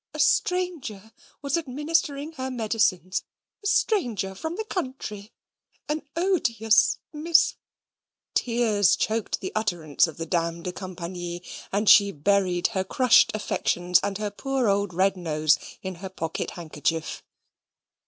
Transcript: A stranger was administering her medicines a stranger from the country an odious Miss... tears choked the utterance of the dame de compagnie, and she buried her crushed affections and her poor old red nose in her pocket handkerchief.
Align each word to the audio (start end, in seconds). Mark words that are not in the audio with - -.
A 0.15 0.19
stranger 0.19 1.11
was 1.43 1.57
administering 1.57 2.31
her 2.31 2.49
medicines 2.49 3.23
a 3.63 3.67
stranger 3.67 4.33
from 4.33 4.55
the 4.55 4.65
country 4.65 5.31
an 5.87 6.01
odious 6.15 6.97
Miss... 7.13 7.53
tears 8.33 8.95
choked 8.95 9.41
the 9.41 9.51
utterance 9.53 10.07
of 10.07 10.17
the 10.17 10.25
dame 10.25 10.63
de 10.63 10.71
compagnie, 10.71 11.43
and 11.71 11.87
she 11.87 12.11
buried 12.11 12.69
her 12.69 12.83
crushed 12.83 13.29
affections 13.35 13.99
and 14.01 14.17
her 14.17 14.31
poor 14.31 14.67
old 14.67 14.91
red 14.91 15.15
nose 15.15 15.59
in 15.83 15.93
her 16.01 16.09
pocket 16.09 16.49
handkerchief. 16.57 17.21